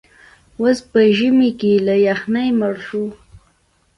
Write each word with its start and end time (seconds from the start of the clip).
اس 0.65 0.77
په 0.89 0.99
ژمي 1.17 1.51
کې 1.59 1.73
له 1.87 1.95
یخنۍ 2.07 2.49
مړ 2.59 2.73
شو. 2.87 3.05